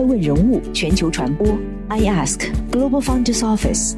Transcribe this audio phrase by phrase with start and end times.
[0.00, 1.46] 爱问人物全球传播
[1.88, 3.94] ，I Ask Global Founders Office，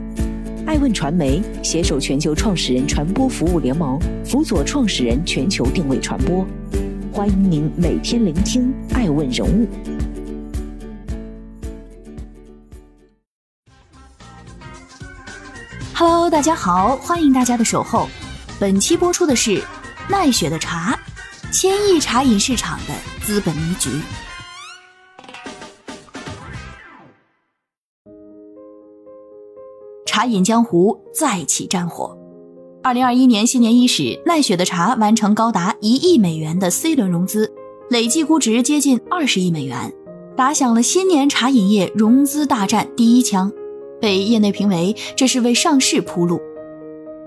[0.67, 6.45] 爱问传媒携手全球创始人传播服务联盟，辅佐创始人全球定位传播。
[7.13, 9.69] 欢迎您每天聆听爱问人物。
[15.95, 18.09] Hello，大家好，欢迎大家的守候。
[18.59, 19.63] 本期播出的是
[20.09, 20.99] 奈雪的茶，
[21.53, 22.95] 千亿茶饮市场的
[23.25, 23.89] 资本迷局。
[30.23, 32.17] 茶饮江湖再起战火。
[32.81, 37.53] 二零二一年新年伊始，奈雪的茶完成高达一亿美元的 C 轮融资，
[37.91, 39.93] 累计估值接近二十亿美元，
[40.37, 43.51] 打响了新年茶饮业融资大战第一枪，
[44.01, 46.41] 被业内评为这是为上市铺路。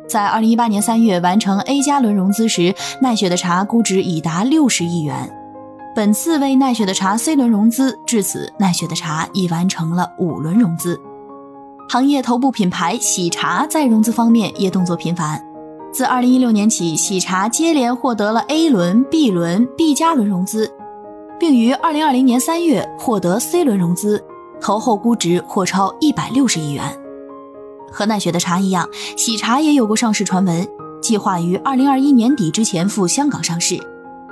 [0.08, 5.30] 在二零一八年三月完成 A 加轮融资时，奈雪的茶估值已达六十亿元。
[5.94, 10.98] 本次为奈雪的茶 C 轮融资，至此奈雪的茶已完成了五轮融资。
[11.88, 15.40] 行业头部品牌喜茶在融资方面也动作频繁。
[15.94, 20.70] 自2016年起，喜茶接连获得了 A 轮、B 轮、B 加轮融资，
[21.40, 24.22] 并于2020年3月获得 C 轮融资，
[24.60, 26.84] 投后估值或超160亿元。
[27.92, 30.68] 和奈雪的茶一样，喜茶也有过上市传闻，
[31.02, 33.80] 计划于2021年底之前赴香港上市，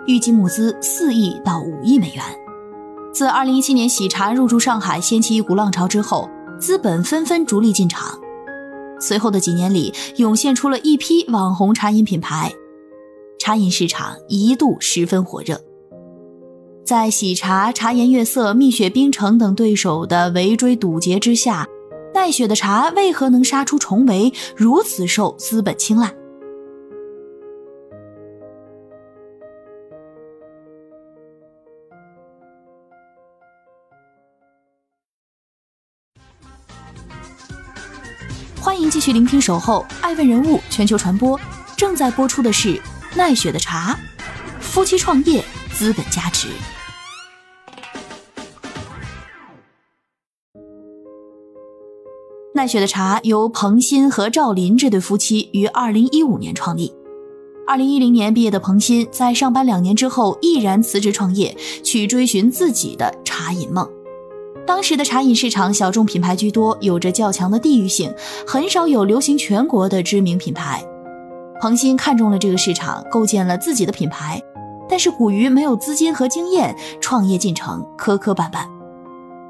[0.07, 2.23] 预计募资4亿到5亿美元。
[3.13, 6.27] 自2017年喜茶入驻上海掀起一股浪潮之后，
[6.63, 8.17] 资本纷纷逐利进场，
[8.97, 12.53] 随后的几年里，涌现出了一批网红茶饮品牌，
[13.37, 15.59] 茶饮市场一度十分火热。
[16.85, 21.67] 在喜茶、茶颜悦色、蜜雪冰城等对手的围追堵截之下，
[22.13, 26.15] 奈雪的茶为何能杀出重围，如此受资本青睐？
[38.63, 41.37] 欢迎继续聆听《守候爱问人物全球传播》，
[41.75, 42.81] 正在播出的是
[43.13, 43.99] 奈雪的茶，
[44.61, 45.43] 夫妻创业，
[45.73, 46.47] 资本加持。
[52.55, 56.95] 奈雪的茶由彭鑫和赵林这对夫妻于二零一五年创立。
[57.67, 61.53] 二零一零年毕业的彭鑫，在上班两年之后，毅然辞职创业，
[61.83, 63.85] 去追寻自己的茶饮梦。
[64.65, 68.13] 当时的茶饮市场小众品牌居多，有着较强的地域性，
[68.47, 70.83] 很少有流行全国的知名品牌。
[71.61, 74.41] 彭鑫看中了这个市场，构建了自己的品牌，
[74.89, 78.65] 但是苦于没有资金和经验，创业进程磕磕绊绊。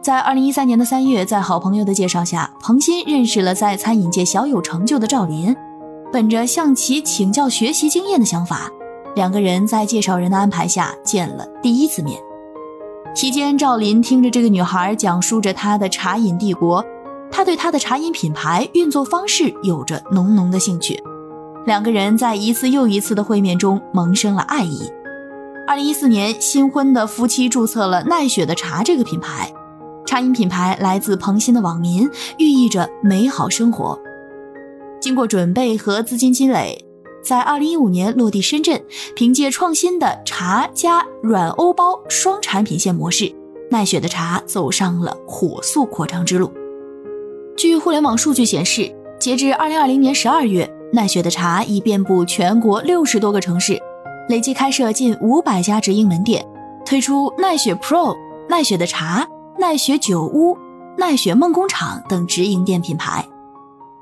[0.01, 5.55] 在二零一三年的三月，在好朋友的介绍下，彭鑫认识了在餐饮界小有成就的赵林，
[6.11, 8.69] 本着向其请教学习经验的想法，
[9.15, 12.19] 两个人在介绍人的安排下见了第一次面。
[13.13, 16.83] 期间，赵林听着这个女孩讲述着她的茶饮帝国，
[17.29, 20.99] 他对她的茶饮品牌运作方式有着浓浓的兴趣。
[21.67, 24.91] 两个人在一次又一次的会面中萌生了爱意。
[25.67, 29.53] 二零一四年，新婚的夫妻注册了奈雪的茶这个品牌，
[30.07, 32.09] 茶饮品牌来自彭鑫的网民，
[32.39, 33.97] 寓意着美好生活。
[34.99, 36.83] 经过准备和资金积累。
[37.23, 38.83] 在二零一五年落地深圳，
[39.15, 43.33] 凭借创新的茶加软欧包双产品线模式，
[43.71, 46.51] 奈雪的茶走上了火速扩张之路。
[47.55, 53.81] 据互联网数据显示，截至二零二零年十二月，奈雪的茶已遍布全国六十多个城市，
[54.27, 56.45] 累计开设近五百家直营门店，
[56.85, 58.15] 推出奈雪 Pro、
[58.49, 59.25] 奈雪的茶、
[59.57, 60.57] 奈雪酒屋、
[60.97, 63.25] 奈雪梦工厂等直营店品牌。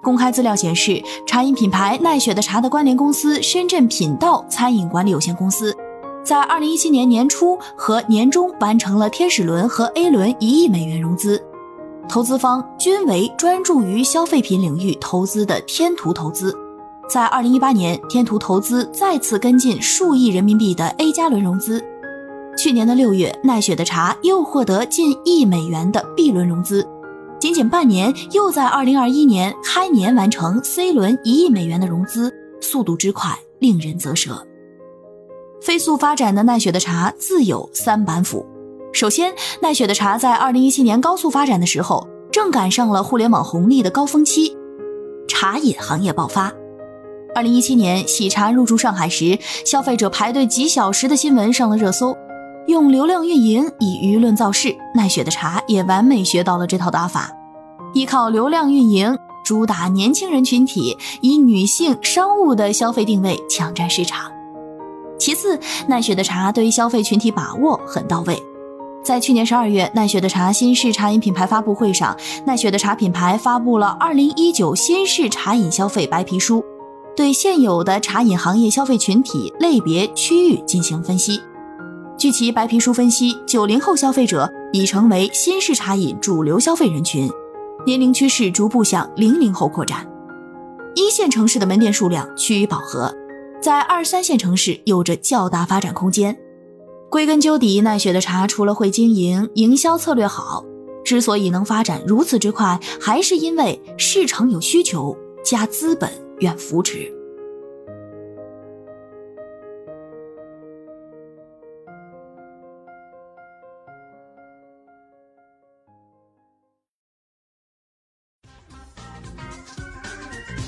[0.02, 5.76] 公开资料显示，茶饮品牌奈雪的茶的关联公司深圳品道餐饮管理有限公司，
[6.24, 11.42] 在二零一七年年初和年中完成了天使轮和 A 轮一亿美元融资，
[12.10, 16.56] 投资方均为专注于消费品领域投资的天图投资。
[17.08, 21.84] 在二零一八年，天图投资再次跟进数亿人民币的 A 加轮融资。
[22.58, 26.88] 去年的六月，奈雪的茶又获得近亿美元的 B 轮融资。
[27.42, 34.46] 仅仅半年，又在二零二一年开年完成 C 轮一亿美元的融资，速度之快令人啧舌。
[35.60, 38.46] 飞速发展的奈雪的茶自有三板斧。
[38.94, 44.56] 首先，奈雪的茶在二零一七年高速发展的时候，正赶上了互联网红利的高峰期，
[45.28, 46.54] 茶饮行业爆发。
[47.34, 52.16] 二零一七年喜茶入驻上海时，消费者排队几小时的新闻上了热搜。
[52.68, 57.32] 用流量运营以舆论造势，奈雪的茶也完美学到了这套打法，
[57.94, 64.32] 依靠流量运营，主打年轻人群体，以女性商务的消费定位抢占市场。
[65.18, 68.42] 其次，奈雪的茶对消费群体把握很到位，
[69.04, 72.16] 在去年十二月，奈雪的茶新式茶饮品牌发布会上，
[72.46, 76.60] 奈雪的茶品牌发布了《二零一九新式茶饮消费白皮书》，
[77.16, 81.42] 对现有的茶饮行业消费群体类别区域进行分析。
[82.22, 87.28] 据其白皮书分析，九零后消费者已成为新式茶饮主流消费人群，
[87.84, 90.08] 年龄趋势逐步向零零后扩展。
[90.94, 93.12] 一线城市的门店数量趋于饱和，
[93.60, 96.38] 在二三线城市有着较大发展空间。
[97.10, 100.64] 归根究底，奈雪的茶除了会经营，营销策略好，
[101.04, 106.08] 之所以能发展如此之快，还是因为市场有需求，加资本
[106.38, 107.12] 愿扶持。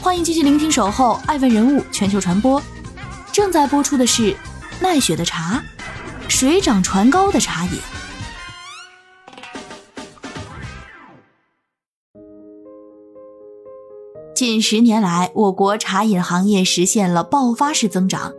[0.03, 2.59] 欢迎继续聆听《守候爱问人物全球传播》，
[3.31, 4.35] 正在播出的是
[4.81, 5.63] 奈雪的茶。
[6.27, 7.71] 水涨船高的茶饮。
[14.35, 18.33] 近十年来，我国茶饮行业实现了爆发式增长。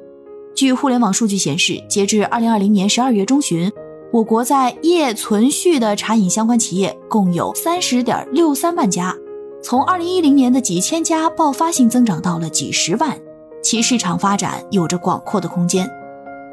[0.55, 3.72] 据互联网数据显示，截至二零二零年十二月中旬，
[4.12, 9.17] 我国在业存续的茶饮相关企业共有三十点六三万家，
[9.64, 13.16] 从二零一零年的几千家爆发性增长到了几十万，
[13.62, 15.90] 其市场发展有着广阔的空间。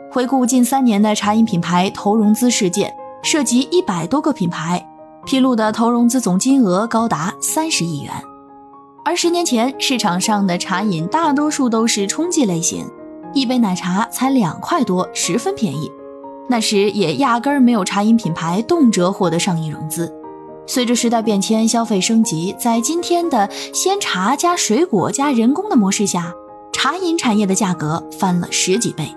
[0.09, 2.89] 回顾近三年的茶饮品牌投融资事件，
[3.21, 4.81] 涉及一百多个品牌，
[5.25, 8.13] 披露的投融资总金额高达三十亿元。
[9.03, 12.89] 而十年前，市场上的茶饮大多数都是冲剂类型，
[13.33, 15.91] 一杯奶茶才两块多，十分便宜。
[16.47, 20.09] 那时也压根儿没有茶饮品牌动辄获得上亿融资。
[20.71, 26.33] 随着时代变迁，消费升级，在今天的鲜茶加水果加人工的模式下，
[26.71, 29.13] 茶饮产业的价格翻了十几倍。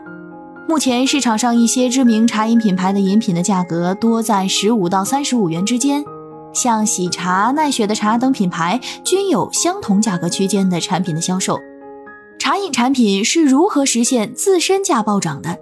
[0.69, 6.05] 目前市场上一些知名茶饮品牌的饮品的价格多在十五到三十五元之间，
[6.53, 11.61] 像喜茶、奈雪的茶等品牌均有相同价格区间的产品的销售。
[12.37, 15.57] 茶饮产品是如何实现自身价暴涨的？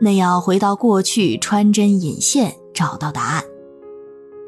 [0.00, 3.44] 那要回到过去穿针引线找到答案。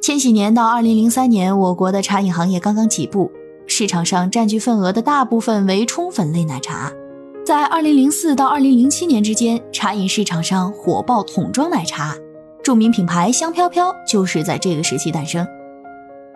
[0.08, 3.30] 千禧年到二零零三年，我国的茶饮行业刚刚起步，
[3.66, 6.90] 市场上占据份额的大部分为冲粉类奶茶。
[7.44, 12.16] 在二零零四到二零零七年之间，茶饮市场上火爆桶装奶茶，
[12.64, 15.46] 著名品牌香飘飘就是在这个时期诞生。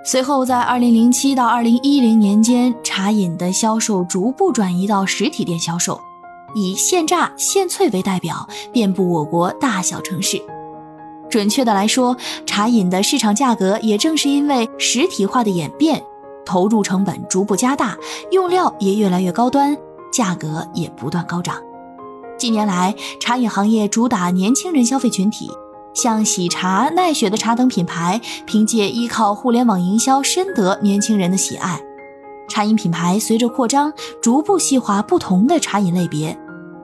[0.04, 5.98] 随后，在二零零七到二零一零年间，茶饮的销售逐步转移到实体店销售，
[6.54, 10.38] 以现榨现萃为代表，遍布我国大小城市。
[11.32, 12.14] 准确的来说，
[12.44, 16.02] 茶饮的市场价格也正是因为实体化的演变，
[16.44, 17.96] 投入成本逐步加大，
[18.30, 19.74] 用料也越来越高端。
[20.12, 21.56] 价格也不断高涨。
[22.36, 25.50] 近年来，茶饮行业主打年轻人消费群体，
[25.94, 31.80] 像喜茶、奈雪的茶等品牌，凭借依靠互联网营销，深得年轻人的喜爱。
[32.50, 33.90] 茶饮品牌随着扩张，
[34.20, 36.38] 逐步细化不同的茶饮类别，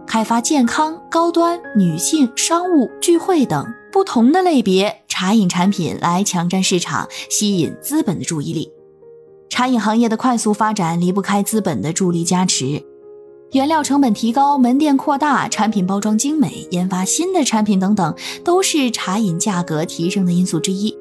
[0.08, 8.72] 开发健康、高端、女性、商务、聚会等不同的类别茶饮产品，来抢占市场，吸引资本的注意力。
[9.50, 12.82] 茶饮行业的快速发展离不开资本的助力加持。
[13.52, 20.96] 原料成本提高、门店扩大、产品包装精美、研发新的产品等等，都是茶饮价格提升的因素之一。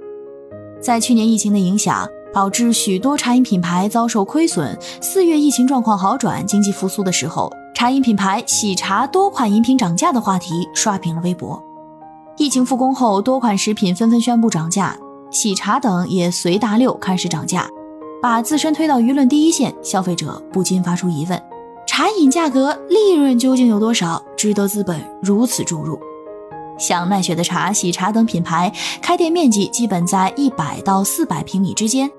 [0.82, 4.78] 在去年疫情的影响，导致许多茶饮品牌遭受亏损。
[5.02, 11.64] 四月疫情状况好转、经济复苏的时候，茶饮品牌喜茶多款饮品涨价的话题刷屏了微博。
[12.36, 14.98] 疫情复工后，多款食品纷纷宣布涨价，
[15.30, 17.70] 喜茶等也随大流开始涨价，
[18.20, 21.40] 把自身推到舆论第一线，消费者不禁发出疑问。
[21.86, 26.00] 茶饮价格利润究竟有多少，值得资本如此注入？
[26.80, 32.10] 像奈雪的茶、喜茶等品牌，开店面积基本在一百到四百平米之间。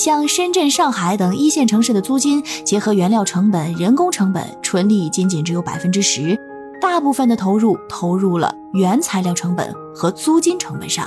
[0.00, 6.34] 像深圳、上海等一线城市的租金，结合原料成本、人工成本，纯利仅仅只有百分之十，
[6.80, 11.06] 大部分的投入投入了原材料成本和租金成本上。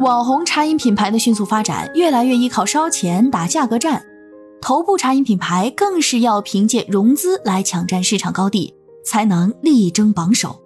[0.00, 4.02] 网红茶饮品牌的迅速发展，越来越依靠烧钱打价格战。
[4.62, 8.74] 头部茶饮品牌更是要凭借融资来抢占市场高地，
[9.04, 10.58] 才能力争榜首。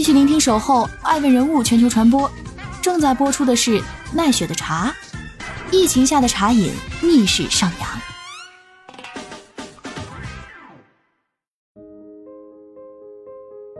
[0.00, 2.22] 继续聆听《守候爱问人物全球传播》，
[2.80, 3.82] 正在播出的是
[4.14, 4.90] 奈雪的茶。
[5.70, 7.86] 疫情下的茶饮逆势上扬。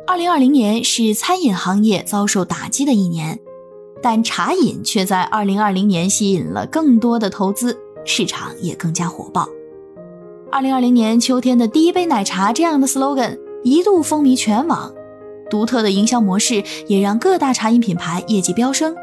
[0.06, 3.40] 二零二零年是餐饮行业遭受打击的一年，
[4.02, 9.48] 但茶饮却在2020年吸引了更多的投资，市场也更加火爆。
[10.52, 14.92] 2020年秋天的第一杯奶茶这样的 slogan 一度风靡全网，
[15.50, 18.95] 独特的营销模式也让各大茶饮品牌业绩飙升，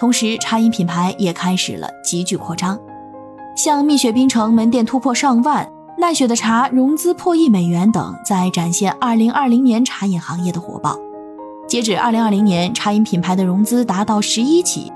[0.00, 2.78] 同时茶饮品牌也开始了急剧扩张，
[3.56, 10.98] 像蜜雪冰城门店突破上万，奈雪的茶融资破亿美元等，在展现2020年茶饮行业的火爆。
[11.68, 14.90] 截止二零二零年，茶饮品牌的融资达到十一起，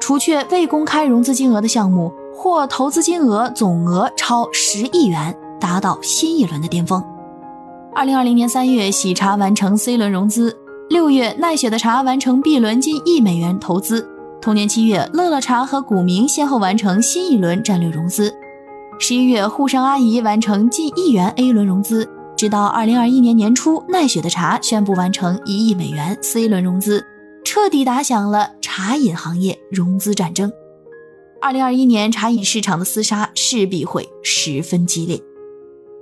[0.00, 7.04] 除却未公开融资金额的项目，或投资金额总额超十亿元，达到新一轮的巅峰。
[7.96, 10.54] 二零二零年三月，喜茶完成 C 轮融资；
[10.90, 14.04] 六月，奈雪的茶完成 B 轮近亿美元投资；
[14.38, 18.28] 同年七月，乐乐茶和古茗先后完成新一轮战略融资；
[18.98, 22.06] 十一月，沪上阿姨完成近亿元 A 轮融资。
[22.36, 27.02] 直到二零二一年年初，奈雪的茶宣布完成一亿美元 C 轮融资，
[27.46, 30.52] 彻底打响了茶饮行业融资战争。
[31.40, 35.18] 二零二一年茶饮市场的厮杀势必会十分激烈。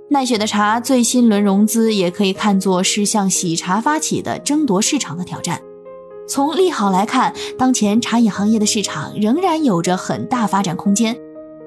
[0.07, 5.59] 奈雪的茶最新轮融资也可以看作是向喜茶发起的争夺市场的挑战。
[6.27, 11.17] 从利好来看，当前茶饮行业的市场仍然有着很大发展空间。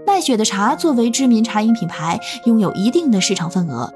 [0.06, 3.92] 奈雪的茶作为知名茶饮品牌，拥有一定的市场份额。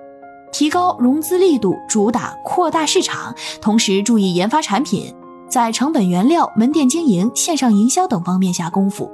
[0.51, 5.15] 提高融资力度，主打扩大市场，同时注意研发产品，
[5.49, 9.09] 在成本、原料、门店经营、线上营销等方面下功夫，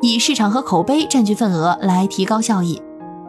[0.00, 2.80] 以市场和口碑占据份额来提高效益。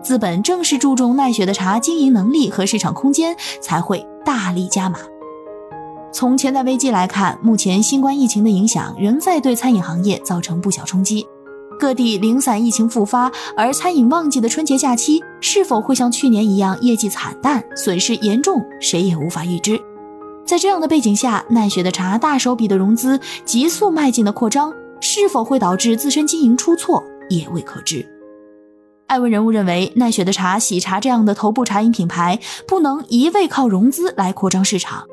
[0.04, 5.00] 资本正是注重奈雪的茶经营能力和市场空间，才会大力加码。
[6.12, 11.26] 从潜在危机来看，目前新冠疫情的影响仍在对餐饮行业造成不小冲击。
[11.80, 19.82] 各地零散疫情复发，而餐饮旺季的春节假期是否会像去年一样业绩惨淡、损失严重，谁也无法预知。
[20.46, 28.06] 在这样的背景下，奈雪的茶大手笔的融资、急速迈进的扩张，是否会导致自身经营出错，也未可知。
[29.12, 35.06] 艾文人物认为，奈雪的茶、喜茶这样的头部茶饮品牌，不能一味靠融资来扩张市场，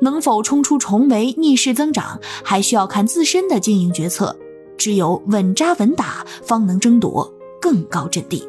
[0.00, 4.36] 能否冲出重围、逆势增长，还需要看自身的经营决策。
[4.78, 7.28] 只有稳扎稳打，方能争夺
[7.60, 8.48] 更高阵地。